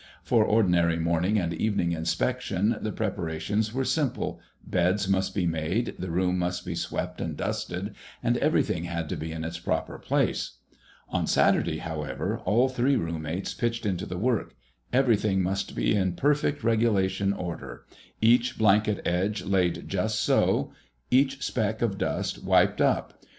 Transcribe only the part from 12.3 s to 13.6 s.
all three roommates